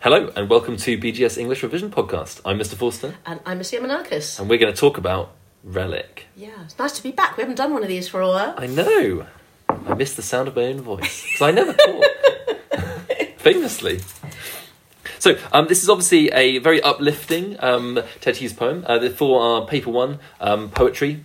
[0.00, 2.40] Hello and welcome to BGS English Revision Podcast.
[2.44, 2.74] I'm Mr.
[2.74, 4.38] Forster And I'm Missy Yemenakis.
[4.38, 5.32] and we're going to talk about
[5.64, 6.26] Relic.
[6.36, 7.36] Yeah, it's nice to be back.
[7.36, 8.54] We haven't done one of these for a while.
[8.56, 9.26] I know.
[9.68, 12.04] I miss the sound of my own voice because I never talk.
[13.38, 14.00] Famously.
[15.18, 18.84] So, um, this is obviously a very uplifting um, Ted Hughes poem.
[18.86, 21.24] Uh, the for our paper one, um, poetry.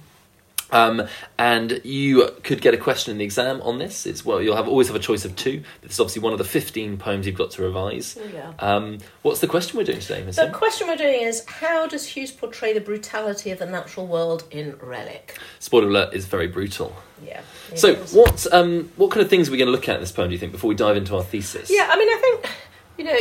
[0.71, 1.07] Um,
[1.37, 4.05] and you could get a question in the exam on this.
[4.05, 5.63] It's well, you'll have always have a choice of two.
[5.81, 8.17] This is obviously one of the fifteen poems you've got to revise.
[8.33, 8.53] Yeah.
[8.59, 10.37] Um, what's the question we're doing today, Miss?
[10.37, 14.45] The question we're doing is how does Hughes portray the brutality of the natural world
[14.51, 15.37] in Relic?
[15.59, 16.95] Spoiler alert is very brutal.
[17.23, 17.41] Yeah.
[17.75, 18.13] So, is.
[18.13, 20.29] what um, what kind of things are we going to look at in this poem?
[20.29, 21.69] Do you think before we dive into our thesis?
[21.69, 22.49] Yeah, I mean, I think,
[22.97, 23.17] you know,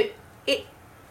[0.47, 0.67] it.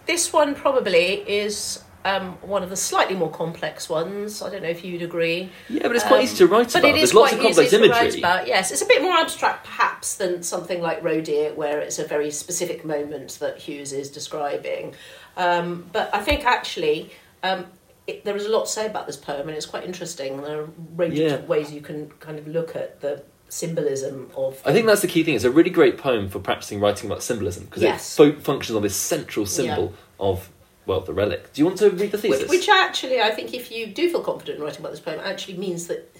[0.05, 4.41] this one probably is um, one of the slightly more complex ones.
[4.41, 5.49] I don't know if you'd agree.
[5.69, 6.89] Yeah, but it's quite Um, easy to write But about.
[6.89, 8.47] it There's is lots quite of complex easy to write about.
[8.47, 12.31] Yes, it's a bit more abstract, perhaps, than something like Roe-Deer, where it's a very
[12.31, 14.95] specific moment that Hughes is describing.
[15.37, 17.11] Um, but I think actually.
[17.43, 17.65] Um,
[18.07, 20.41] it, there is a lot to say about this poem, and it's quite interesting.
[20.41, 21.33] There are a range Yeah.
[21.35, 24.59] of ways you can kind of look at the symbolism of.
[24.65, 25.35] I think that's the key thing.
[25.35, 28.19] It's a really great poem for practicing writing about symbolism because Yes.
[28.19, 30.49] it fo- functions on this central symbol of
[30.89, 31.53] well the relic.
[31.53, 32.41] Do you want to read the thesis?
[32.41, 35.21] Which, which actually, I think, if you do feel confident in writing about this poem,
[35.23, 36.13] actually means that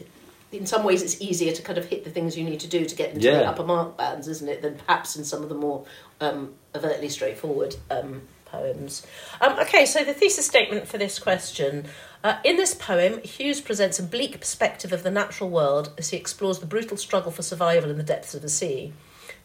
[0.52, 2.86] in some ways it's easier to kind of hit the things you need to do
[2.86, 5.56] to get into the upper mark bands, isn't it, than perhaps in some of the
[5.56, 5.86] more
[6.22, 9.06] um, overtly straightforward um, poems.
[9.42, 11.86] Um, okay, so the thesis statement for this question.
[12.24, 16.18] Uh, in this poem, Hughes presents a bleak perspective of the natural world as he
[16.18, 18.94] explores the brutal struggle for survival in the depths of the sea.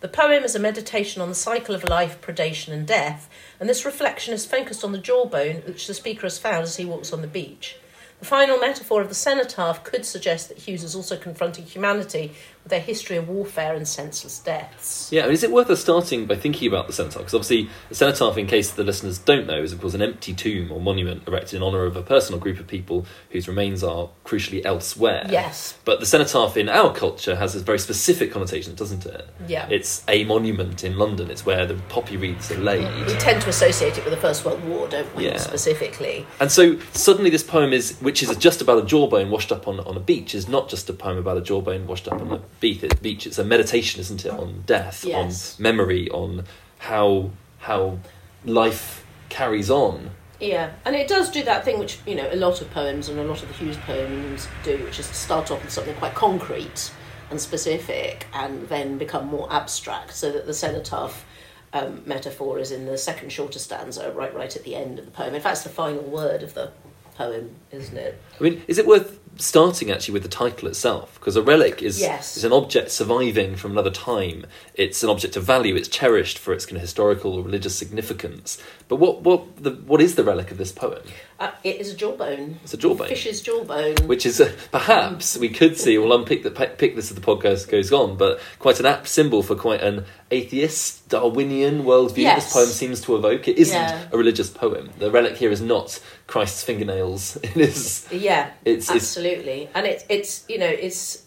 [0.05, 3.27] The poem is a meditation on the cycle of life, predation, and death,
[3.58, 6.84] and this reflection is focused on the jawbone which the speaker has found as he
[6.84, 7.77] walks on the beach.
[8.19, 12.34] The final metaphor of the cenotaph could suggest that Hughes is also confronting humanity
[12.67, 15.11] their history of warfare and senseless deaths.
[15.12, 17.19] Yeah, I mean, is it worth us starting by thinking about the cenotaph?
[17.19, 20.33] Because obviously, the cenotaph, in case the listeners don't know, is of course an empty
[20.33, 24.09] tomb or monument erected in honour of a personal group of people whose remains are
[24.25, 25.27] crucially elsewhere.
[25.29, 25.77] Yes.
[25.85, 29.29] But the cenotaph in our culture has a very specific connotation, doesn't it?
[29.47, 29.69] Yeah.
[29.69, 31.30] It's a monument in London.
[31.30, 33.07] It's where the poppy wreaths are laid.
[33.07, 35.36] We tend to associate it with the First World War, don't we, Yeah.
[35.36, 36.27] specifically?
[36.41, 39.80] And so suddenly this poem is, which is just about a jawbone washed up on,
[39.80, 42.41] on a beach, is not just a poem about a jawbone washed up on a
[42.64, 42.83] beach.
[42.83, 43.27] It, beach.
[43.27, 45.57] It's a meditation, isn't it, on death, Yes.
[45.58, 46.45] on memory, on
[46.79, 47.98] how how
[48.45, 50.11] life carries on.
[50.41, 53.19] Yeah, and it does do that thing which, you know, a lot of poems and
[53.19, 56.14] a lot of the Hughes poems do, which is to start off with something quite
[56.14, 56.91] concrete
[57.30, 61.24] and specific and then become more abstract, so that the cenotaph
[61.73, 65.11] um, metaphor is in the second shorter stanza, right, right at the end of the
[65.11, 65.35] poem.
[65.35, 66.70] In fact, it's the final word of the
[67.17, 68.20] poem, isn't it?
[68.39, 71.14] I mean, is it worth starting actually with the title itself?
[71.18, 72.36] Because a relic is, Yes.
[72.36, 74.46] is an object surviving from another time.
[74.74, 75.74] It's an object of value.
[75.74, 78.58] It's cherished for its kind of historical or religious significance.
[78.86, 81.02] But what what the what is the relic of this poem?
[81.40, 82.58] Uh, it is a jawbone.
[82.62, 83.08] It's a jawbone.
[83.08, 83.96] Fish's jawbone.
[84.06, 85.96] which is uh, perhaps we could see.
[85.98, 89.42] We'll unpick the pick this as the podcast goes on, but quite an apt symbol
[89.42, 92.18] for quite an atheist Darwinian worldview.
[92.18, 92.44] Yes.
[92.44, 93.48] This poem seems to evoke.
[93.48, 94.08] It isn't Yeah.
[94.12, 94.90] a religious poem.
[94.98, 97.36] The relic here is not Christ's fingernails.
[97.42, 98.06] It is.
[98.12, 101.23] Yeah, It's- it's- absolutely, and it's it's you know it's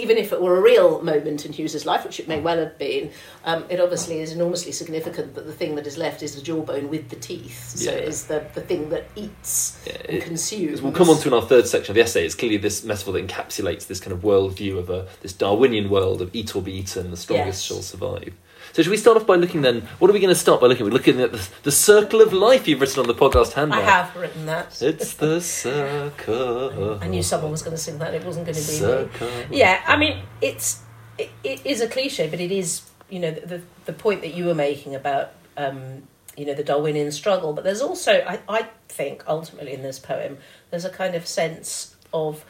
[0.00, 2.78] even if it were a real moment in Hughes's life, which it may well have
[2.78, 3.10] been,
[3.44, 6.88] um, it obviously is enormously significant that the thing that is left is the jawbone
[6.88, 7.72] with the teeth.
[7.76, 7.98] So Yeah.
[7.98, 10.80] it is the the thing that eats Yeah, and it- consumes.
[10.82, 12.24] We'll come on to in our third section of the essay.
[12.24, 16.22] It's clearly this metaphor that encapsulates this kind of worldview of a this Darwinian world
[16.22, 17.62] of eat or be eaten, the strongest Yes.
[17.62, 18.32] shall survive.
[18.72, 19.82] So should we start off by looking then?
[19.98, 20.84] What are we going to start by looking?
[20.84, 23.80] We're looking at the, the circle of life you've written on the podcast handout.
[23.80, 24.80] I have written that.
[24.80, 26.98] It's the circle.
[27.02, 28.14] I knew someone was going to sing that.
[28.14, 28.78] It wasn't going to be me.
[28.78, 29.28] Circle.
[29.50, 30.82] Yeah, I mean, it's
[31.18, 34.34] it, it is a cliche, but it is you know the the, the point that
[34.34, 36.04] you were making about um,
[36.36, 37.52] you know the Darwinian struggle.
[37.52, 40.38] But there's also, I, I think, ultimately in this poem,
[40.70, 42.44] there's a kind of sense of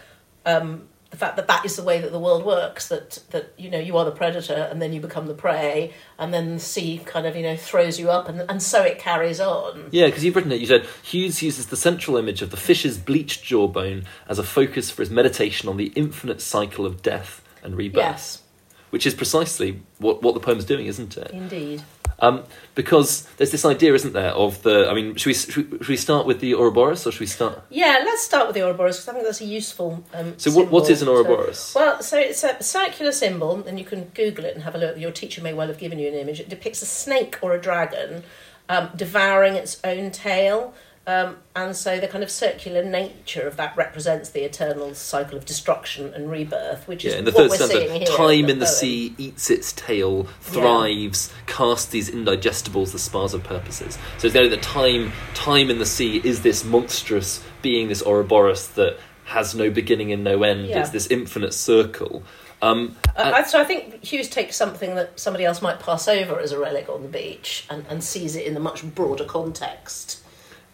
[0.44, 2.88] um, the fact that that is the way that the world works.
[2.88, 6.32] That that you know you are the predator, and then you become the prey, and
[6.32, 9.40] then the sea kind of you know throws you up, and and so it carries
[9.40, 9.88] on.
[9.90, 10.60] Yeah, because you've written it.
[10.60, 14.90] You said Hughes uses the central image of the fish's bleached jawbone as a focus
[14.90, 18.42] for his meditation on the infinite cycle of death and rebirth, Yes,
[18.90, 21.30] which is precisely what, what the poem's doing, isn't it?
[21.32, 21.82] indeed.
[22.22, 22.44] Um,
[22.74, 24.88] because there's this idea, isn't there, of the.
[24.90, 27.26] I mean, should we should, we- should we start with the Ouroboros or should we
[27.26, 27.62] start?
[27.70, 30.04] Yeah, let's start with the Ouroboros because I think that's a useful.
[30.12, 31.72] Um, So, what, what is an Ouroboros?
[31.74, 34.96] Well, so it's a circular symbol, and you can Google it and have a look.
[34.98, 36.40] Your teacher may well have given you an image.
[36.40, 38.22] It depicts a snake or a dragon
[38.68, 40.74] um, devouring its own tail.
[41.06, 45.44] Um, and so the kind of circular nature of that represents the eternal cycle of
[45.44, 48.16] destruction and rebirth, which is in the what third we're stanza, seeing here.
[48.16, 48.74] time in the poem.
[48.74, 53.98] sea eats its tail, thrives, casts these indigestibles, the spars of purposes.
[54.18, 58.02] So it's the idea that time, time in the sea is this monstrous being, this
[58.02, 60.66] Ouroboros that has no beginning and no end.
[60.66, 60.80] Yeah.
[60.80, 62.22] It's this infinite circle.
[62.62, 66.38] Um, Uh, I- so I think Hughes takes something that somebody else might pass over
[66.38, 70.19] as a relic on the beach and, and sees it in a much broader context.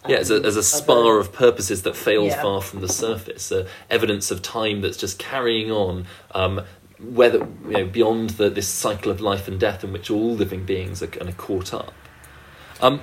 [0.09, 2.43] Yeah, as a, as a spar of purposes that fails Yeah.
[2.43, 6.63] far from the surface, uh, evidence of time that's just carrying on, um,
[6.99, 10.65] whether you know beyond the, this cycle of life and death in which all living
[10.65, 11.93] beings are kind of caught up.
[12.81, 13.01] Um,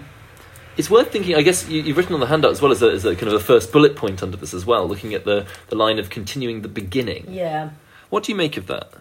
[0.77, 1.35] it's worth thinking.
[1.35, 3.27] I guess you, you've written on the handout as well as a, as a kind
[3.27, 6.09] of a first bullet point under this as well, looking at the, the line of
[6.09, 7.27] continuing the beginning.
[7.29, 7.69] Yeah.
[8.09, 8.91] What do you make of that?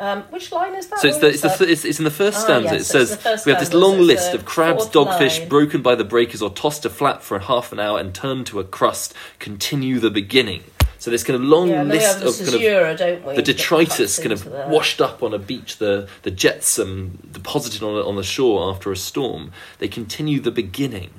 [0.00, 0.98] Um, which line is that?
[1.00, 2.74] So it's the, it's, the, it's, it's in the first Ah, stanza.
[2.74, 5.48] yes, it says we have this long list of crabs, dogfish line.
[5.50, 8.60] broken by the breakers or tossed to flat for half an hour and turned to
[8.60, 9.12] a crust.
[9.38, 10.64] Continue the beginning.
[10.98, 13.34] So this kind of long yeah, we list of kind of we?
[13.36, 14.68] the detritus kind of that.
[14.70, 18.96] washed up on a beach, the the jetsam deposited on on the shore after a
[18.96, 19.52] storm.
[19.78, 21.10] They continue the beginning,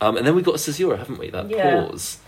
[0.00, 1.28] um, and then we've got caesura, haven't we?
[1.30, 1.86] That Yeah.
[1.86, 2.18] pause.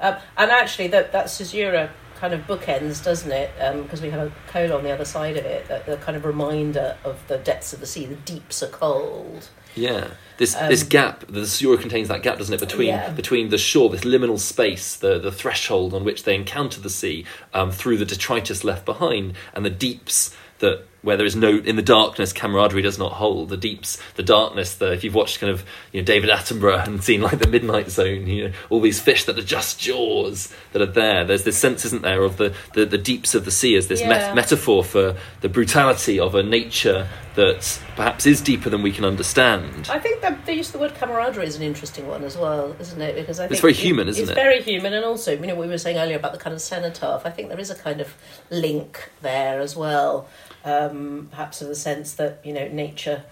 [0.00, 3.50] Um, and actually, that that caesura kind of bookends, doesn't it?
[3.82, 6.24] Because we have a colon on the other side of it, that the kind of
[6.24, 8.06] reminder of the depths of the sea.
[8.06, 9.48] The deeps are cold.
[9.76, 13.10] Yeah, this Um, this gap, the Caesura contains that gap, doesn't it, between Yeah.
[13.10, 17.24] between the shore, this liminal space, the the threshold on which they encounter the sea,
[17.52, 21.76] um, through the detritus left behind, and the deeps that where there is no in
[21.76, 25.52] the darkness camaraderie does not hold the deeps the darkness the if you've watched kind
[25.52, 29.00] of you know David Attenborough and seen like the midnight zone you know all these
[29.00, 32.54] fish that are just jaws that are there there's this sense isn't there of the
[32.74, 36.42] the, the deeps of the sea as this met- metaphor for the brutality of a
[36.42, 40.72] nature that perhaps is deeper than we can understand I think that the use of
[40.74, 43.16] the word camaraderie is an interesting one as well, isn't it?
[43.16, 44.30] Because I think It's very human, it- isn't it?
[44.30, 46.60] it's very human, and also, you know, we were saying earlier about the kind of
[46.62, 47.22] cenotaph.
[47.26, 48.14] I think there is a kind of
[48.50, 50.28] link there as well,
[50.64, 50.93] um,
[51.30, 53.24] perhaps in the sense that you know nature.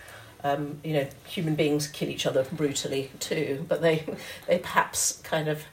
[0.45, 4.05] Um, you know, human beings kill each other brutally too, but they
[4.49, 5.65] they perhaps kind of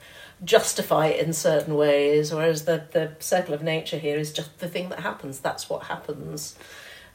[0.43, 4.69] justify it in certain ways, whereas the the circle of nature here is just the
[4.69, 5.39] thing that happens.
[5.39, 6.55] That's what happens.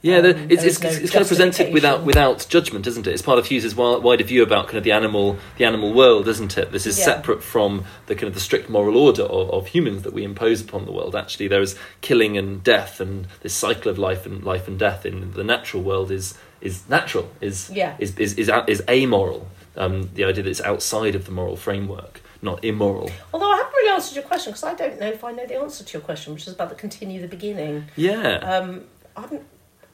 [0.05, 3.13] Yeah, the, Um, it's, it's, no it's kind of presented without without judgment, isn't it?
[3.15, 6.59] It's part of Hughes's wider view about kind of the animal the animal world, isn't
[6.59, 6.73] it?
[6.73, 7.07] This is Yeah.
[7.07, 10.61] separate from the kind of the strict moral order of, of humans that we impose
[10.61, 11.17] upon the world.
[11.17, 15.07] Actually, there is killing and death, and this cycle of life and life and death
[15.07, 17.95] in the natural world is is natural, is Yeah.
[17.99, 19.49] is is is, is amoral.
[19.77, 23.11] Um, the idea that it's outside of the moral framework, not immoral.
[23.33, 25.57] Although I haven't really answered your question because I don't know if I know the
[25.57, 27.87] answer to your question, which is about the continue the beginning.
[27.97, 28.37] Yeah.
[28.53, 28.85] Um,
[29.17, 29.41] I'm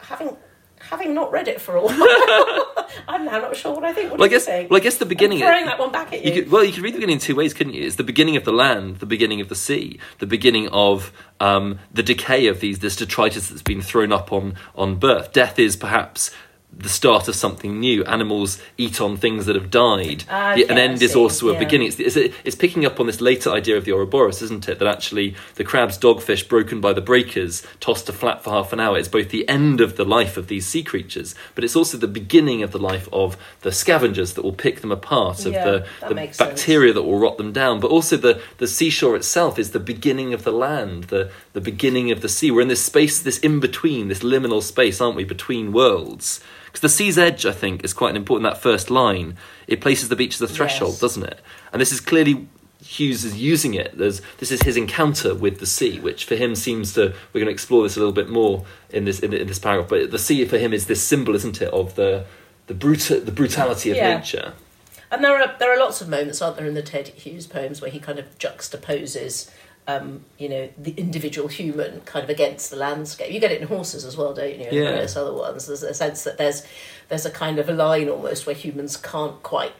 [0.03, 0.37] having
[0.81, 2.87] having not read it for a while.
[3.07, 4.11] I'm now not sure what I think.
[4.11, 4.71] What well, I guess think?
[4.71, 5.43] well, I guess the beginning.
[5.43, 6.33] I'm throwing that one back at you.
[6.33, 7.87] You could, well, you could read the beginning in two ways, couldn't you?
[7.87, 11.79] It's the beginning of the land, the beginning of the sea, the beginning of um,
[11.93, 15.33] the decay of these this detritus that's been thrown up on on birth.
[15.33, 16.31] Death is perhaps
[16.77, 18.03] the start of something new.
[18.05, 20.25] Animals eat on things that have died.
[20.25, 21.59] Okay, An end is also a yeah.
[21.59, 21.89] beginning.
[21.89, 24.79] It's, it's, it's picking up on this later idea of the Ouroboros, isn't it?
[24.79, 28.81] That actually the crabs, dogfish broken by the breakers, tossed to flat for half an
[28.81, 28.97] hour.
[28.97, 32.09] It's both the end of the life of these sea creatures, but it's also the
[32.09, 35.87] beginning of the life of the scavengers that will pick them apart, of Yeah, the,
[36.09, 36.49] the makes sense.
[36.51, 37.81] bacteria that will rot them down.
[37.81, 42.11] But also the, the seashore itself is the beginning of the land, the, the beginning
[42.11, 42.51] of the sea.
[42.51, 46.41] We're in this space, this in between, this liminal space, aren't we, between worlds?
[46.71, 48.45] Because the sea's edge, I think, is quite an important.
[48.53, 49.37] That first line,
[49.67, 51.01] it places the beach as a threshold, Yes.
[51.01, 51.41] doesn't it?
[51.73, 52.49] And this is clearly
[52.83, 53.97] Hughes is using it.
[53.99, 57.13] There's, this is his encounter with the sea, which for him seems to.
[57.33, 59.89] We're going to explore this a little bit more in this in, in this paragraph.
[59.91, 62.25] But the sea for him is this symbol, isn't it, of the
[62.69, 64.17] the bruta, the brutality of Yeah.
[64.17, 64.53] nature.
[65.13, 67.81] And there are there are lots of moments, aren't there, in the Ted Hughes poems
[67.83, 69.51] where he kind of juxtaposes,
[69.89, 73.33] um, you know, the individual human kind of against the landscape.
[73.33, 74.65] You get it in horses as well, don't you?
[74.67, 74.91] And Yeah.
[74.93, 75.67] various other ones.
[75.67, 76.63] There's a sense that there's
[77.09, 79.73] there's a kind of a line almost where humans can't quite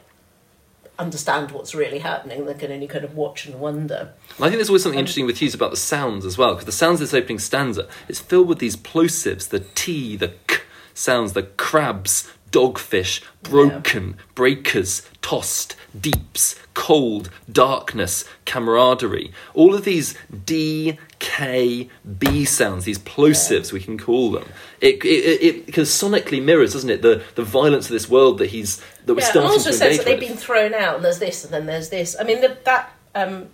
[0.99, 2.45] understand what's really happening.
[2.45, 4.13] They can only kind of watch and wonder.
[4.39, 6.65] I think there's always Um, something interesting with Hughes about the sounds as well, because
[6.65, 10.57] the sounds of this opening stanza is filled with these plosives, the T, the K
[10.93, 19.31] sounds, the crabs, dogfish, broken, breakers, tossed, deeps, cold, darkness, camaraderie.
[19.53, 20.15] All of these
[20.45, 21.89] D, K,
[22.19, 24.47] B sounds, these plosives, we can call them.
[24.79, 28.47] It, it, it, it sonically mirrors, doesn't it, the, the violence of this world that
[28.47, 31.19] he's that we're yeah, starting also to engage that they've been thrown out, and there's
[31.19, 32.15] this, and then there's this.
[32.19, 33.49] I mean, the, that um,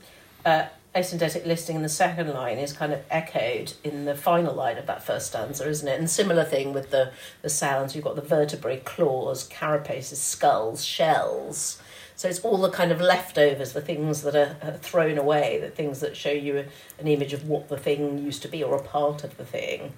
[0.46, 0.66] uh,
[0.98, 4.88] asyndetic listing in the second line is kind of echoed in the final line of
[4.88, 6.00] that first stanza, isn't it?
[6.00, 7.12] And similar thing with the
[7.44, 7.96] the sounds.
[7.96, 11.82] You've got the vertebrae, claws, carapaces, skulls, shells.
[12.16, 15.70] So it's all the kind of leftovers, the things that are, are thrown away, the
[15.70, 16.66] things that show you a,
[17.00, 19.94] an image of what the thing used to be or a part of the thing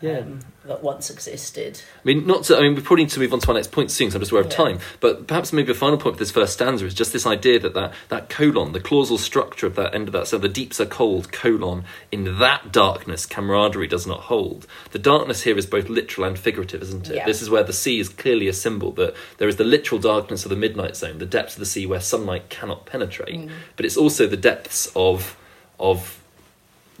[0.00, 0.18] Yeah.
[0.20, 1.80] um, that once existed.
[1.96, 3.70] I mean, not to, I mean, we probably need to move on to our next
[3.72, 4.56] point soon, because I'm just aware of Yeah.
[4.56, 4.78] time.
[5.00, 7.74] But perhaps maybe a final point for this first stanza is just this idea that
[7.74, 10.86] that, that colon, the clausal structure of that end of that, so the deeps are
[10.86, 14.66] cold, colon, in that darkness, camaraderie does not hold.
[14.92, 17.16] The darkness here is both literal and figurative, isn't it?
[17.16, 17.26] Yeah.
[17.26, 20.44] This is where the sea is clearly a symbol that there is the literal darkness
[20.44, 23.50] of the midnight zone, the depths of the sea where sunlight cannot penetrate, Mm.
[23.76, 25.36] but it's also the depths of
[25.78, 26.19] of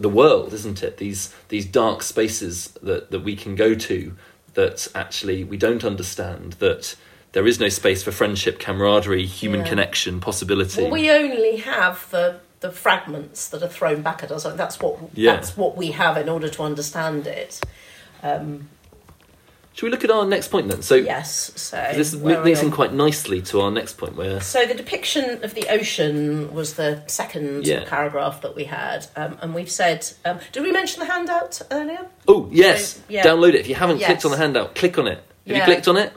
[0.00, 0.96] the world, isn't it?
[0.96, 4.14] These these dark spaces that, that we can go to
[4.54, 6.96] that actually we don't understand, that
[7.32, 9.66] there is no space for friendship, camaraderie, human Yeah.
[9.68, 10.82] connection, possibility.
[10.82, 14.42] Well, we only have the the fragments that are thrown back at us.
[14.44, 15.36] That's what Yeah.
[15.36, 17.60] that's what we have in order to understand it.
[18.22, 18.68] Um,
[19.80, 20.82] Should we look at our next point then?
[20.82, 21.52] So yes.
[21.56, 25.54] So this links in quite nicely to our next point where So the depiction of
[25.54, 27.84] the ocean was the second Yeah.
[27.86, 30.06] paragraph that we had, um, and we've said.
[30.26, 32.06] Um, did we mention the handout earlier?
[32.28, 33.22] Oh yes, So, yeah.
[33.24, 33.60] download it.
[33.60, 34.08] If you haven't Yes.
[34.08, 35.24] clicked on the handout, click on it.
[35.46, 36.12] Have you clicked on it?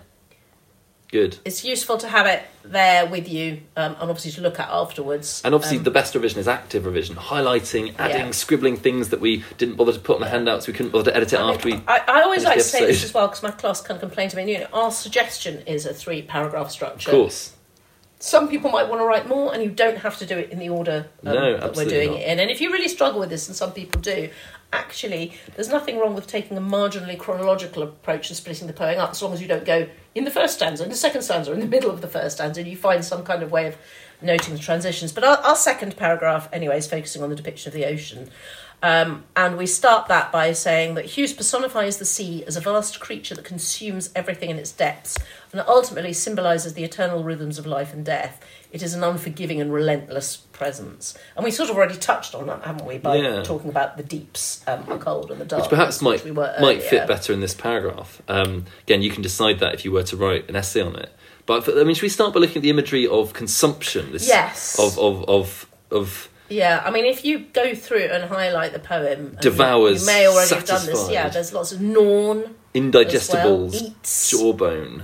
[1.13, 1.37] Good.
[1.45, 5.43] It's useful to have it there with you, um, and obviously to look at afterwards.
[5.45, 8.31] And obviously, Um, the best revision is active revision, highlighting, adding, Yeah.
[8.31, 10.65] scribbling things that we didn't bother to put on the handouts.
[10.65, 11.73] We couldn't bother to edit it I, mean, after we.
[11.87, 14.35] I, I always like to say this as well because my class can complain to
[14.37, 14.51] me.
[14.51, 17.11] You know, our suggestion is a three paragraph structure.
[17.11, 17.51] Of course.
[18.17, 20.57] Some people might want to write more, and you don't have to do it in
[20.57, 22.21] the order um, No, that we're doing not.
[22.21, 22.39] it in.
[22.39, 24.29] And if you really struggle with this, and some people do,
[24.73, 29.11] actually, there's nothing wrong with taking a marginally chronological approach and splitting the poem up,
[29.11, 31.59] as long as you don't go in the first stanza, in the second stanza, in
[31.59, 33.77] the middle of the first stanza, and you find some kind of way of
[34.21, 35.11] noting the transitions.
[35.11, 38.29] But our, our second paragraph, anyway, is focusing on the depiction of the ocean.
[38.83, 42.99] Um, and we start that by saying that Hughes personifies the sea as a vast
[42.99, 45.17] creature that consumes everything in its depths
[45.53, 48.45] and ultimately symbolises the eternal rhythms of life and death.
[48.73, 51.15] It is an unforgiving and relentless presence.
[51.35, 53.43] And we sort of already touched on that, haven't we, by Yeah.
[53.43, 55.61] talking about the deeps, um, the cold and the dark.
[55.61, 58.21] which perhaps might we were might fit better in this paragraph.
[58.27, 61.11] Um, again, you can decide that if you were to write an essay on it.
[61.45, 64.11] But I mean, should we start by looking at the imagery of consumption?
[64.11, 64.79] This Yes.
[64.79, 69.37] Of of of of Yeah, I mean, if you go through and highlight the poem,
[69.39, 71.09] Devours, You may already have done this.
[71.11, 74.31] Yeah, there's lots of gnawn, indigestibles, well, eats.
[74.31, 75.03] jawbone.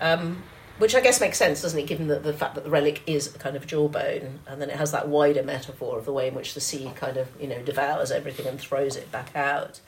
[0.00, 0.42] Um,
[0.78, 3.34] which I guess makes sense, doesn't it, given the, the fact that the relic is
[3.34, 6.34] a kind of jawbone, and then it has that wider metaphor of the way in
[6.34, 9.80] which the sea kind of, you know, devours everything and throws it back out.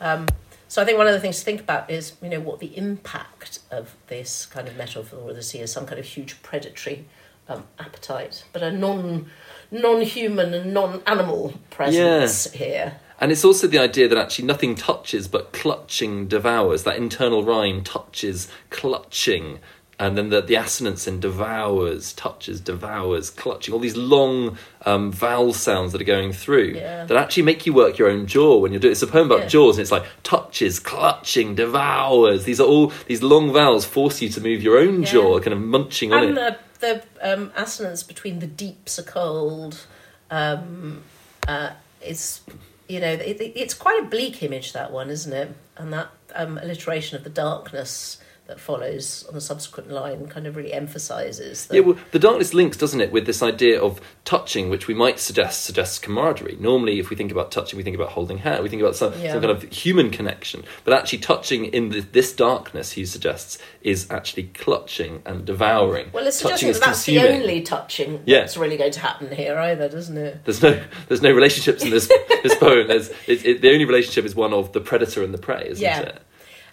[0.00, 0.28] Um,
[0.68, 2.74] so I think one of the things to think about is, you know, what the
[2.76, 7.04] impact of this kind of metaphor of the sea is some kind of huge predatory
[7.46, 9.30] um, appetite, but a non
[9.70, 12.96] non-human and non-animal presence here.
[13.20, 16.82] And it's also the idea that actually nothing touches but clutching devours.
[16.84, 19.60] That internal rhyme touches, clutching.
[20.02, 23.72] And then the, the assonance in devours, touches, devours, clutching.
[23.72, 27.04] All these long um, vowel sounds that are going through Yeah.
[27.04, 29.42] that actually make you work your own jaw when you're doing It's a poem about
[29.42, 29.46] Yeah.
[29.48, 32.44] jaws, and it's like touches, clutching, devours.
[32.44, 35.12] These are all, these long vowels force you to move your own Yeah.
[35.12, 36.58] jaw, kind of munching on and it.
[36.80, 39.86] the the um, assonance between the deeps are cold
[40.32, 41.02] um,
[41.46, 41.70] uh,
[42.04, 42.40] is
[42.88, 46.08] you know it, it- it's quite a bleak image that one isn't it and that
[46.34, 48.18] um, alliteration of the darkness
[48.48, 52.52] that follows on the subsequent line kind of really emphasizes that Yeah, well, the darkness
[52.52, 56.56] links, doesn't it, with this idea of touching, which we might suggest suggests camaraderie.
[56.58, 59.12] Normally, if we think about touching, we think about holding hand, we think about some,
[59.20, 59.32] Yeah.
[59.32, 60.64] some kind of human connection.
[60.84, 66.10] But actually, touching in the, this darkness, he suggests, is actually clutching and devouring.
[66.12, 68.40] well it's touching suggesting that that's the only touching Yeah.
[68.40, 71.90] that's really going to happen here either doesn't it There's no, there's no relationships in
[71.90, 72.08] this
[72.42, 72.88] this poem.
[72.88, 75.82] There's, it, it, the only relationship is one of the predator and the prey, isn't
[75.82, 76.00] Yeah.
[76.00, 76.22] it?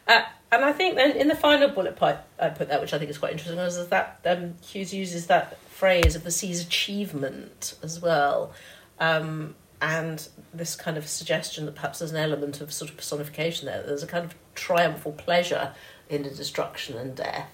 [0.07, 0.21] Uh,
[0.51, 3.09] and I think then in the final bullet point I put that, which I think
[3.09, 8.01] is quite interesting, is that um, Hughes uses that phrase of the sea's achievement as
[8.01, 8.53] well,
[8.99, 13.65] um, and this kind of suggestion that perhaps there's an element of sort of personification
[13.67, 13.83] there.
[13.83, 15.73] There's a kind of triumphal pleasure
[16.09, 17.49] in the destruction and death.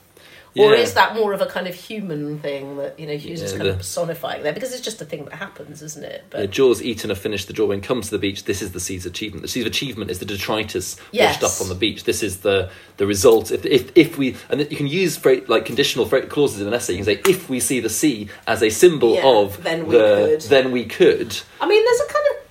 [0.57, 3.51] Or is that more of a kind of human thing that you know Hughes is
[3.51, 6.23] Yeah, kind of personifying there because it's just a thing that happens, isn't it?
[6.29, 8.45] But Yeah, Jaws eaten or finished the jawbone comes to the beach.
[8.45, 9.41] This is the sea's achievement.
[9.41, 11.41] The sea's achievement is the detritus Yes.
[11.41, 12.05] washed up on the beach.
[12.05, 13.51] This is the the result.
[13.51, 16.73] If if, if we and you can use fra- like conditional fra- clauses in an
[16.73, 16.93] essay.
[16.93, 19.97] You can say if we see the sea as a symbol Yeah, of then we
[19.97, 20.41] the, could.
[20.49, 21.37] then we could.
[21.59, 22.44] I mean, there's a kind of.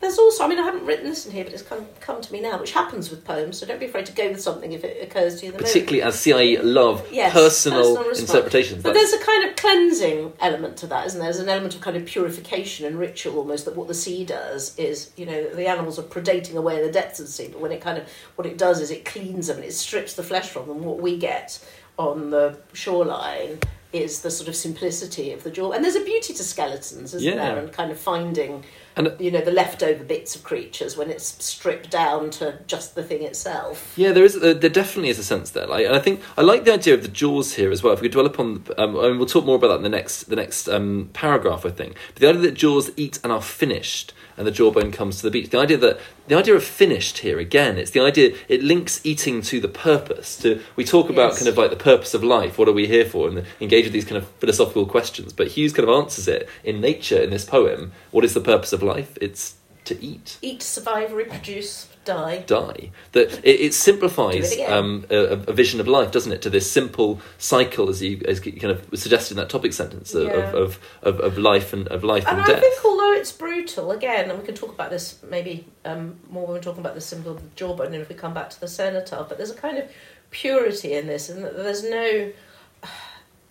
[0.00, 2.32] There's also, I mean, I haven't written this in here, but it's come, come to
[2.32, 4.82] me now, which happens with poems, so don't be afraid to go with something if
[4.82, 5.52] it occurs to you.
[5.52, 5.66] The moment.
[5.66, 8.82] Particularly as CIE love Yes, personal, personal interpretations.
[8.82, 11.26] But That's- there's a kind of cleansing element to that, isn't there?
[11.30, 14.74] There's an element of kind of purification and ritual almost that what the sea does
[14.78, 17.60] is, you know, the animals are predating away in the depths of the sea, but
[17.60, 18.04] when it kind of,
[18.36, 20.82] what it does is it cleans them and it strips the flesh from them.
[20.82, 21.58] What we get
[21.98, 23.58] on the shoreline
[23.92, 25.72] is the sort of simplicity of the jaw.
[25.72, 27.34] And there's a beauty to skeletons, isn't Yeah.
[27.34, 27.58] there?
[27.58, 28.64] And kind of finding,
[29.06, 33.02] And- you know, the leftover bits of creatures when it's stripped down to just the
[33.02, 33.92] thing itself.
[33.96, 34.36] Yeah, there is.
[34.36, 35.66] Uh, there definitely is a sense there.
[35.66, 37.92] Like, and I think I like the idea of the jaws here as well.
[37.92, 40.24] If we could dwell upon, um, and we'll talk more about that in the next
[40.24, 41.96] the next um, paragraph, I think.
[42.14, 45.30] But the idea that jaws eat and are finished, and the jawbone comes to the
[45.30, 45.50] beach.
[45.50, 47.76] The idea that the idea of finished here again.
[47.78, 50.36] It's the idea it links eating to the purpose.
[50.38, 51.38] To we talk about Yes.
[51.38, 52.58] kind of like the purpose of life.
[52.58, 53.28] What are we here for?
[53.28, 55.32] And engage with these kind of philosophical questions.
[55.32, 57.92] But Hughes kind of answers it in nature in this poem.
[58.10, 59.18] What is the purpose of life?
[59.20, 62.44] It's to eat Eat, survive, reproduce, die.
[62.46, 62.90] die.
[63.12, 66.70] That it, it simplifies it um, a, a vision of life, doesn't it, to this
[66.70, 70.50] simple cycle, as you as you kind of suggested in that topic sentence of, Yeah.
[70.52, 72.60] of, of, of, life and of life and, And I death.
[72.60, 76.54] think, although it's brutal, again, and we can talk about this maybe um, more when
[76.56, 78.68] we're talking about the symbol of the jawbone, and if we come back to the
[78.68, 79.90] cenotaph, but there's a kind of
[80.30, 82.32] purity in this, and there's no,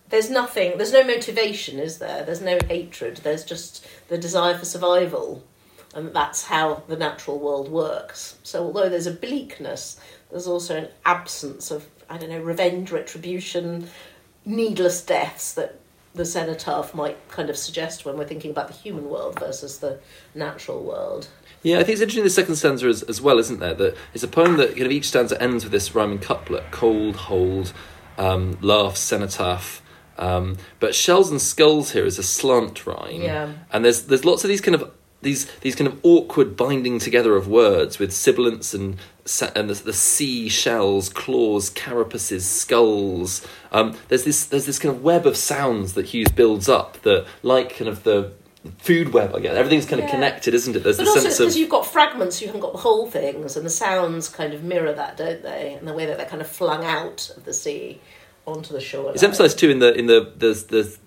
[0.08, 2.24] there's nothing, there's no motivation, is there?
[2.24, 3.18] There's no hatred.
[3.18, 5.44] There's just the desire for survival,
[5.94, 8.36] and that's how the natural world works.
[8.42, 9.98] So, although there's a bleakness,
[10.30, 13.88] there's also an absence of, I don't know, revenge, retribution,
[14.44, 15.76] needless deaths that
[16.14, 20.00] the cenotaph might kind of suggest when we're thinking about the human world versus the
[20.34, 21.28] natural world.
[21.62, 23.74] Yeah, I think it's interesting the second stanza as, as well, isn't there?
[23.74, 27.16] That it's a poem that kind of each stanza ends with this rhyming couplet: cold,
[27.16, 27.72] hold,
[28.16, 29.82] um, laugh, cenotaph.
[30.18, 33.52] Um, but shells and skulls here is a slant rhyme, Yeah.
[33.72, 34.90] and there's there's lots of these kind of
[35.22, 38.96] these these kind of awkward binding together of words with sibilants and
[39.54, 43.46] and the, the sea shells, claws, carapaces, skulls.
[43.70, 47.26] Um, there's this there's this kind of web of sounds that Hughes builds up that
[47.42, 48.32] like kind of the
[48.78, 49.34] food web.
[49.34, 50.82] I guess everything's kind of connected, isn't it?
[50.82, 53.06] There's But the also, sense because of you've got fragments, you haven't got the whole
[53.10, 55.74] things, and the sounds kind of mirror that, don't they?
[55.74, 58.00] And the way that they're kind of flung out of the sea
[58.52, 59.12] onto the shore.
[59.12, 60.52] It's emphasised too in the in the the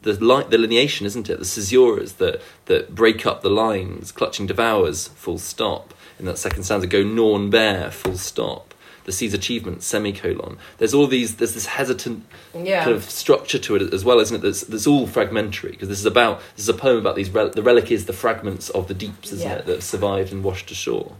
[0.01, 1.39] the the, line, the lineation, isn't it?
[1.39, 4.11] The caesuras that that break up the lines.
[4.11, 5.93] Clutching devours, full stop.
[6.19, 8.73] In that second stanza, go gnawn bare, full stop.
[9.05, 10.57] The sea's achievement, semicolon.
[10.77, 11.35] There's all these.
[11.35, 12.23] There's this hesitant
[12.53, 12.85] Yeah.
[12.85, 14.41] kind of structure to it as well, isn't it?
[14.41, 17.29] That's, that's all fragmentary because this is about this is a poem about these.
[17.29, 19.55] Rel- the relic is the fragments of the deeps, isn't Yeah.
[19.55, 21.17] it, that have survived and washed ashore.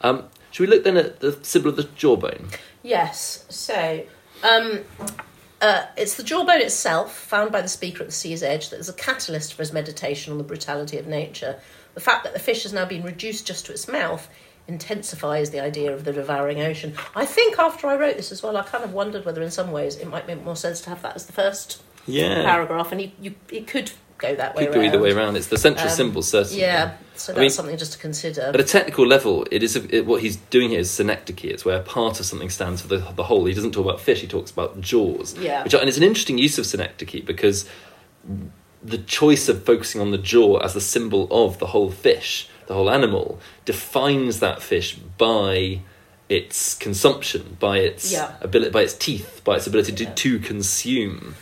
[0.00, 2.48] Um, should we look then at the symbol of the jawbone?
[2.82, 3.44] Yes.
[3.50, 4.02] So,
[4.42, 4.80] um,
[5.60, 8.88] uh, it's the jawbone itself, found by the speaker at the sea's edge, that is
[8.88, 11.58] a catalyst for his meditation on the brutality of nature.
[11.94, 14.28] The fact that the fish has now been reduced just to its mouth
[14.68, 16.92] intensifies the idea of the devouring ocean.
[17.14, 19.70] I think after I wrote this as well, I kind of wondered whether, in some
[19.70, 23.00] ways, it might make more sense to have that as the first Yeah, paragraph, and
[23.00, 23.92] you, you, it could
[24.30, 24.64] go that way.
[24.66, 25.36] could go either way around.
[25.36, 26.60] It's the central Um, symbol, certainly.
[26.60, 28.42] Yeah, so I mean- something just to consider.
[28.42, 31.44] At a technical level, it is a, it, what he's doing here is synecdoche.
[31.44, 33.44] It's where part of something stands for the, the whole.
[33.46, 35.36] He doesn't talk about fish; he talks about jaws.
[35.38, 35.62] Yeah.
[35.64, 37.68] Which, and it's an interesting use of synecdoche because
[38.82, 42.74] the choice of focusing on the jaw as the symbol of the whole fish, the
[42.74, 45.80] whole animal, defines that fish by
[46.28, 48.32] its consumption, by its Yeah.
[48.40, 50.12] ability, by its teeth, by its ability to, Yeah.
[50.14, 51.36] to consume.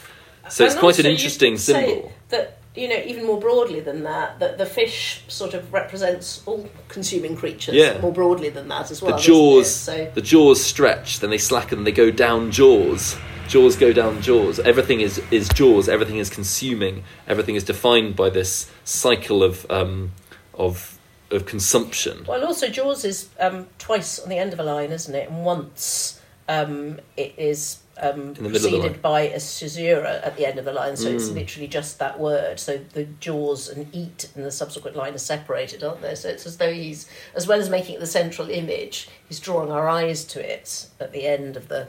[0.51, 2.13] So it's quite an interesting you'd say symbol.
[2.29, 6.69] That you know, even more broadly than that, that the fish sort of represents all
[6.89, 7.75] consuming creatures.
[7.75, 8.01] Yeah.
[8.01, 9.17] More broadly than that as well.
[9.17, 9.73] the jaws?
[9.73, 13.17] So the jaws stretch then they slacken they go down jaws
[13.49, 18.31] jaws go down jaws everything is is jaws everything is consuming everything is defined by
[18.31, 20.11] this cycle of um
[20.55, 20.99] of
[21.31, 25.15] of consumption well, also Jaws is um, twice on the end of a line, isn't
[25.15, 25.29] it?
[25.29, 27.79] And once um, it is.
[27.97, 30.73] Um, In the middle of the preceded by a caesura at the end of the
[30.73, 31.35] line, so it's Mm.
[31.35, 32.59] literally just that word.
[32.59, 36.17] So the jaws and eat and the subsequent line are separated, aren't they?
[36.17, 39.71] So it's as though he's, as well as making it the central image, he's drawing
[39.71, 41.87] our eyes to it at the end of the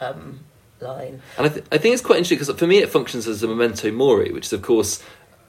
[0.00, 0.40] um,
[0.80, 1.22] line.
[1.36, 3.48] and I, th- I think it's quite interesting because for me it functions as a
[3.48, 5.02] memento mori which is of course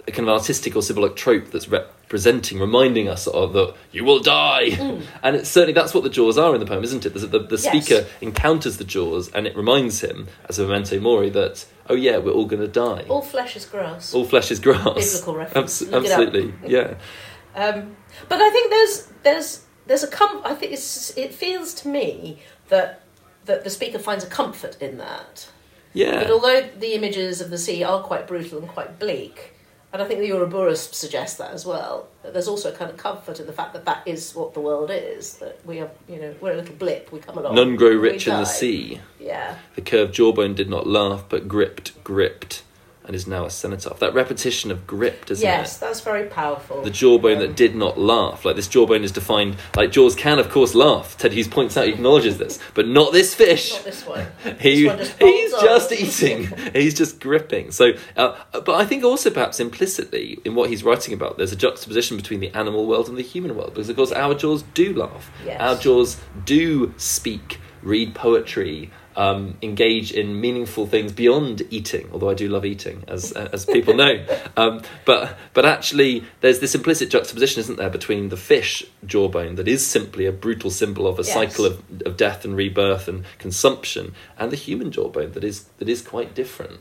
[0.07, 4.19] a kind of artistic or symbolic trope that's representing reminding us of that you will
[4.19, 4.69] die
[5.23, 7.39] and it's certainly that's what the jaws are in the poem isn't it the, the,
[7.39, 7.73] the Mm.
[7.73, 7.85] Yes.
[7.85, 12.17] speaker encounters the jaws and it reminds him as a memento mori that oh yeah
[12.17, 14.13] we're all going to die All flesh is grass.
[14.13, 14.83] All flesh is grass.
[15.11, 15.81] Biblical reference.
[15.81, 16.19] Abs- Look it up.
[16.19, 16.93] absolutely, yeah.
[17.55, 17.95] Um,
[18.29, 22.39] but I think there's there's there's a com- I think it's it feels to me
[22.69, 23.01] that
[23.45, 25.49] that the speaker finds a comfort in that.
[25.93, 26.19] Yeah.
[26.21, 29.55] But although the images of the sea are quite brutal and quite bleak,
[29.91, 32.97] and I think the Ouroboros suggests that as well, that there's also a kind of
[32.97, 35.35] comfort in the fact that that is what the world is.
[35.37, 37.11] That we are, you know, we're a little blip.
[37.11, 37.55] We come along.
[37.55, 39.01] None grow rich in the sea.
[39.19, 39.57] Yeah.
[39.75, 42.63] The curved jawbone did not laugh, but gripped, gripped.
[43.09, 43.97] And is now a cenotaph.
[43.97, 45.79] That repetition of grip, doesn't yes, it?
[45.79, 46.83] that's very powerful.
[46.83, 48.45] The jawbone Um, that did not laugh.
[48.45, 51.17] Like this jawbone is defined, like jaws can, of course, laugh.
[51.17, 53.73] Ted Hughes points out, he acknowledges this, but not this fish.
[53.73, 54.27] Not this one.
[54.59, 56.51] He, This one he's folds just eating.
[56.73, 57.71] he's just gripping.
[57.71, 61.55] So, uh, but I think also perhaps implicitly in what he's writing about, there's a
[61.55, 64.93] juxtaposition between the animal world and the human world, because of course our jaws do
[64.93, 65.31] laugh.
[65.43, 65.59] Yes.
[65.59, 68.91] Our jaws do speak, read poetry.
[69.19, 73.93] Um, engage in meaningful things beyond eating, although I do love eating, as as people
[73.93, 74.13] know.
[74.57, 79.67] Um, but but actually, there's this implicit juxtaposition, isn't there, between the fish jawbone that
[79.67, 81.33] is simply a brutal symbol of a Yes.
[81.33, 84.05] cycle of, of death and rebirth and consumption,
[84.37, 86.79] and the human jawbone that is that is quite different.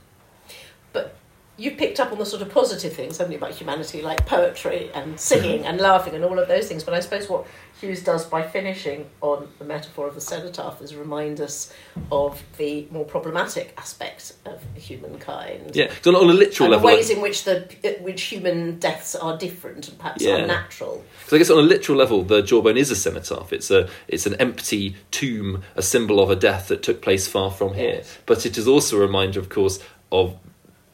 [1.59, 4.92] You picked up on the sort of positive things, haven't you, about humanity, like poetry
[4.94, 6.85] and singing and laughing and all of those things.
[6.85, 7.49] But I suppose what
[7.81, 11.73] Hughes does by finishing on the metaphor of the cenotaph is remind us
[12.12, 15.75] of the more problematic aspect of humankind.
[15.75, 18.79] Yeah, so on a literal And the level, ways in which the uh, which human
[18.79, 20.37] deaths are different and perhaps Yeah.
[20.37, 21.05] unnatural.
[21.25, 23.53] Because I guess on a literal level, the jawbone is a cenotaph.
[23.53, 27.51] It's a it's an empty tomb, a symbol of a death that took place far
[27.51, 28.05] from here.
[28.27, 29.81] But it is also a reminder, of course,
[30.12, 30.37] of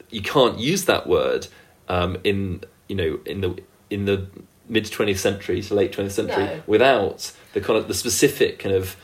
[0.09, 1.47] you can't use that word
[1.89, 3.57] um, in you know in the
[3.89, 4.27] in the
[4.67, 6.61] mid twentieth century to late twentieth century No.
[6.67, 8.95] without the kind of the specific kind of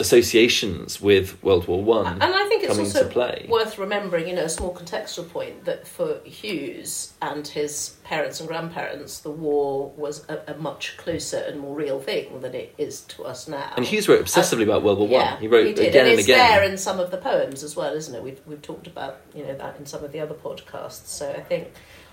[0.00, 4.48] associations with World War One And I think it's also worth remembering, you know, a
[4.48, 10.52] small contextual point that for Hughes and his parents and grandparents, the war was a,
[10.52, 13.72] a much closer and more real thing than it is to us now.
[13.76, 15.20] And Hughes wrote obsessively uh, about World War One.
[15.20, 15.88] Yeah, He wrote he did.
[15.88, 16.38] again and and, it's again.
[16.38, 18.22] there in some of the poems as well, isn't it?
[18.22, 21.06] We've we've talked about you know that in some of the other podcasts.
[21.06, 21.68] So I think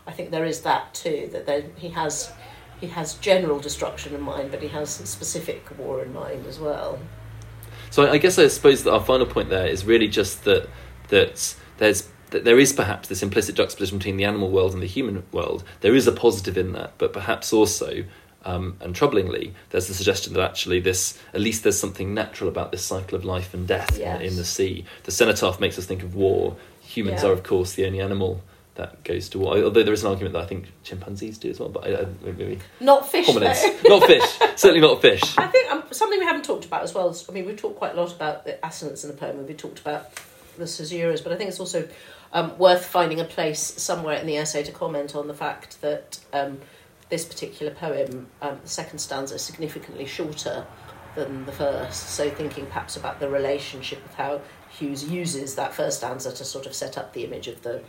[0.08, 1.30] I think there is that too.
[1.32, 2.32] That then he has
[2.80, 7.00] he has general destruction in mind, but he has specific war in mind as well.
[7.91, 10.67] So I guess I suppose that our final point there is really just that
[11.10, 14.88] that there's that there is perhaps this implicit juxtaposition between the animal world and the
[14.88, 15.63] human world.
[15.82, 18.04] There is a positive in that, but perhaps also,
[18.43, 22.71] um, and troublingly, there's the suggestion that actually this at least there's something natural about
[22.71, 24.19] this cycle of life and death Yes.
[24.21, 24.86] in, in the sea.
[25.04, 26.58] The cenotaph makes us think of war.
[26.82, 27.30] Humans Yeah.
[27.30, 28.43] are, of course, the only animal
[28.76, 29.58] that goes to war.
[29.58, 32.06] Although there is an argument that I think chimpanzees do as well, but I, I,
[32.24, 35.38] maybe Not fish, hominids, not fish, certainly not fish.
[35.38, 37.16] I think um, something we haven't talked about as well.
[37.28, 39.54] I mean, we've talked quite a lot about the assonance in the poem, and we
[39.54, 40.14] talked about
[40.58, 41.88] the caesuras, but I think it's also
[42.34, 46.20] um, worth finding a place somewhere in the essay to comment on the fact that
[46.34, 46.60] um,
[47.10, 50.66] this particular poem, um, the second stanza, is significantly shorter
[51.15, 52.10] than the first.
[52.12, 56.65] So, thinking perhaps about the relationship of how Hughes uses that first stanza to sort
[56.65, 57.82] of set up the image of the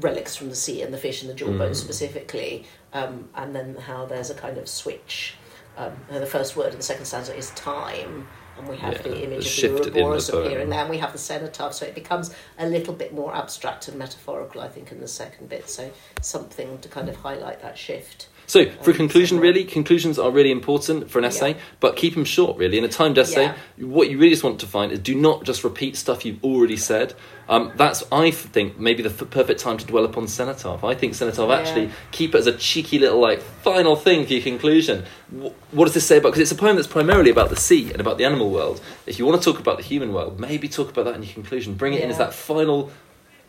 [0.00, 1.76] relics from the sea and the fish and the jawbone Mm.
[1.76, 5.34] specifically, um, and then how there's a kind of switch.
[5.76, 8.26] Um, the first word in the second stanza is time,
[8.58, 10.90] and we have Yeah, the the image shift of the the Ouroboros appearing there, and
[10.90, 14.68] we have the cenotaph, so it becomes a little bit more abstract and metaphorical, I
[14.68, 15.68] think, in the second bit.
[15.70, 18.28] So something to kind of highlight that shift.
[18.46, 21.56] So, for conclusion, really, conclusions are really important for an essay, Yeah.
[21.80, 22.76] but keep them short, really.
[22.76, 23.54] In a timed essay, Yeah.
[23.86, 26.76] what you really just want to find is do not just repeat stuff you've already
[26.76, 27.14] said.
[27.48, 30.84] Um, that's, I think, maybe the f- perfect time to dwell upon Cenotaph.
[30.84, 31.54] I think Cenotaph Yeah.
[31.56, 35.04] actually keep it as a cheeky little, like, final thing for your conclusion.
[35.30, 36.30] Wh- what does this say about?
[36.30, 38.80] Because it's a poem that's primarily about the sea and about the animal world.
[39.06, 41.32] If you want to talk about the human world, maybe talk about that in your
[41.32, 41.74] conclusion.
[41.74, 42.90] Bring it in as that final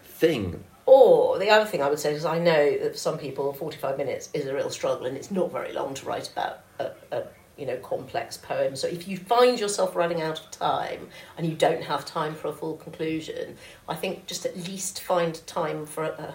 [0.06, 0.64] thing.
[0.86, 3.98] Or the other thing I would say is I know that for some people, forty-five
[3.98, 7.24] minutes is a real struggle, and it's not very long to write about a, a
[7.58, 8.76] you know complex poem.
[8.76, 12.50] So if you find yourself running out of time and you don't have time for
[12.50, 13.56] a full conclusion,
[13.88, 16.34] I think just at least find time for a,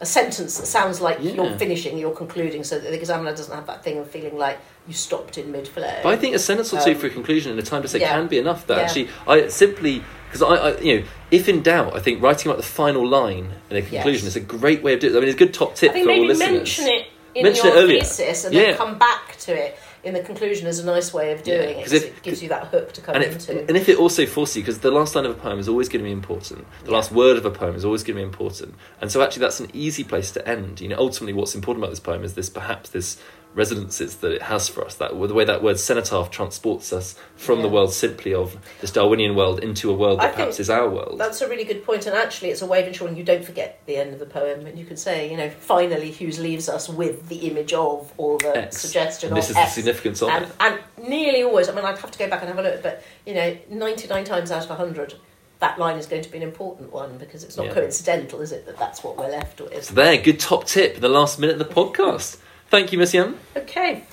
[0.00, 1.32] a sentence that sounds like Yeah.
[1.32, 4.58] you're finishing, you're concluding, so that the examiner doesn't have that thing of feeling like
[4.90, 5.88] you stopped in mid-flow.
[6.02, 7.88] But I think a sentence or two Um, for a conclusion and a time to
[7.88, 8.10] say yeah.
[8.12, 8.66] can be enough.
[8.66, 8.82] That Yeah.
[8.84, 12.56] actually, I simply because I, I, you know, if in doubt, I think writing about
[12.58, 14.34] the final line in a conclusion Yes.
[14.34, 15.14] is a great way of doing.
[15.14, 15.16] it.
[15.16, 16.50] I mean, it's a good top tip I think for all maybe listeners.
[16.52, 18.00] mention it in Mention your it earlier.
[18.00, 18.62] thesis and Yeah.
[18.62, 21.68] then come back to it in the conclusion is a nice way of Yeah, doing
[21.70, 23.52] it 'cause 'cause if- it gives you that hook to come And, into.
[23.58, 25.68] it, and if it also forces you, because the last line of a poem is
[25.68, 26.96] always going to be important, the Yeah.
[26.96, 29.60] last word of a poem is always going to be important, and so actually that's
[29.60, 30.80] an easy place to end.
[30.80, 33.16] You know, ultimately, what's important about this poem is this perhaps this
[33.52, 34.94] resonances that it has for us.
[34.96, 39.34] That the way that word cenotaph transports us from the world simply of this Darwinian
[39.34, 41.18] world into a world I that perhaps is our world.
[41.18, 43.82] That's a really good point, and actually, it's a way of ensuring you don't forget
[43.86, 44.66] the end of the poem.
[44.66, 48.38] And you can say, you know, finally, Hughes leaves us with the image of or
[48.38, 48.78] the X.
[48.78, 49.74] suggestion And this of is X.
[49.74, 50.52] the significance of and, it.
[50.60, 53.02] and nearly always, I mean, I'd have to go back and have a look, but
[53.26, 55.14] you know, ninety-nine times out of hundred,
[55.58, 57.74] that line is going to be an important one because it's not Yeah.
[57.74, 58.64] coincidental, is it?
[58.66, 59.84] That that's what we're left with.
[59.86, 62.38] So there, good top tip the last minute of the podcast.
[62.70, 63.34] Thank you, Miss Young.
[63.56, 64.04] Okay.